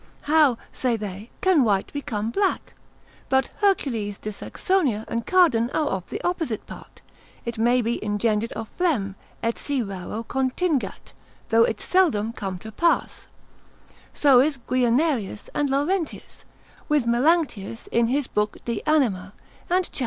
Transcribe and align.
How 0.23 0.57
(say 0.73 0.97
they) 0.97 1.29
can 1.41 1.63
white 1.63 1.93
become 1.93 2.31
black? 2.31 2.73
But 3.29 3.51
Hercules 3.57 4.17
de 4.17 4.31
Saxonia, 4.31 4.37
lib. 4.43 4.47
post. 4.47 4.71
de 4.71 4.89
mela. 4.89 4.95
c. 4.97 5.01
8, 5.01 5.05
and 5.09 5.27
Cardan 5.27 5.69
are 5.75 5.87
of 5.89 6.09
the 6.09 6.21
opposite 6.23 6.65
part 6.65 7.01
(it 7.45 7.59
may 7.59 7.83
be 7.83 8.03
engendered 8.03 8.51
of 8.53 8.67
phlegm, 8.69 9.15
etsi 9.43 9.87
raro 9.87 10.23
contingat, 10.23 11.13
though 11.49 11.65
it 11.65 11.79
seldom 11.79 12.33
come 12.33 12.57
to 12.57 12.71
pass), 12.71 13.27
so 14.11 14.39
is 14.39 14.57
Guianerius 14.67 15.49
and 15.53 15.69
Laurentius, 15.69 16.39
c. 16.39 16.45
1. 16.87 16.87
with 16.89 17.05
Melanct. 17.05 17.87
in 17.91 18.07
his 18.07 18.25
book 18.25 18.57
de 18.65 18.81
Anima, 18.87 19.35
and 19.69 19.85
Chap. 19.91 19.99